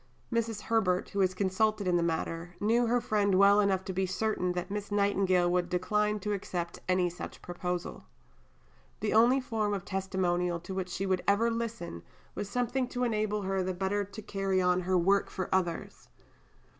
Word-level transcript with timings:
Mrs. 0.33 0.61
Herbert, 0.61 1.09
who 1.09 1.19
was 1.19 1.35
consulted 1.35 1.87
in 1.87 1.95
the 1.95 2.01
matter, 2.01 2.55
knew 2.59 2.87
her 2.87 2.99
friend 2.99 3.35
well 3.35 3.59
enough 3.59 3.85
to 3.85 3.93
be 3.93 4.07
certain 4.07 4.53
that 4.53 4.71
Miss 4.71 4.91
Nightingale 4.91 5.51
would 5.51 5.69
decline 5.69 6.19
to 6.21 6.33
accept 6.33 6.79
any 6.89 7.07
such 7.07 7.43
proposal. 7.43 8.05
The 9.01 9.13
only 9.13 9.39
form 9.39 9.75
of 9.75 9.85
testimonial 9.85 10.59
to 10.61 10.73
which 10.73 10.89
she 10.89 11.05
would 11.05 11.21
ever 11.27 11.51
listen 11.51 12.01
was 12.33 12.49
something 12.49 12.87
to 12.87 13.03
enable 13.03 13.43
her 13.43 13.61
the 13.61 13.75
better 13.75 14.03
to 14.03 14.21
carry 14.23 14.59
on 14.59 14.79
her 14.79 14.97
work 14.97 15.29
for 15.29 15.53
others. 15.53 16.07